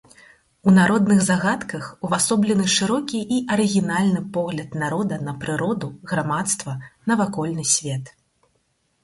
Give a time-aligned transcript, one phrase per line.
[0.69, 6.71] У народных загадках увасоблены шырокі і арыгінальны погляд народа на прыроду, грамадства,
[7.15, 8.13] навакольны свет.